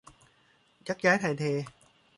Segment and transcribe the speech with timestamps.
[0.87, 1.43] ยักย้ายถ่ายเท